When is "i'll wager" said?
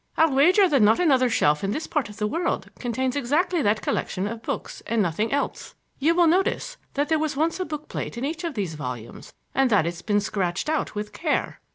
0.17-0.67